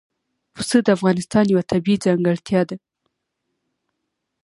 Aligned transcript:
پسه 0.55 0.77
د 0.85 0.87
افغانستان 0.97 1.45
یوه 1.53 1.63
طبیعي 1.71 2.01
ځانګړتیا 2.05 2.61
ده. 2.69 2.75